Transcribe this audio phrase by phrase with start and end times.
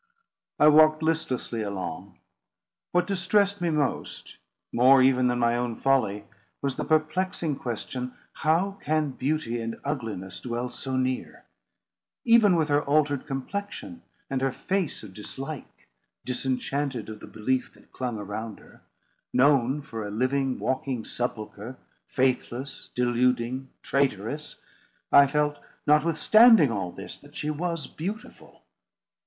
[0.57, 2.17] I walked listlessly along.
[2.91, 9.61] What distressed me most—more even than my own folly—was the perplexing question, How can beauty
[9.61, 11.45] and ugliness dwell so near?
[12.25, 15.87] Even with her altered complexion and her face of dislike;
[16.25, 18.81] disenchanted of the belief that clung around her;
[19.31, 21.77] known for a living, walking sepulchre,
[22.07, 24.55] faithless, deluding, traitorous;
[25.11, 28.63] I felt notwithstanding all this, that she was beautiful.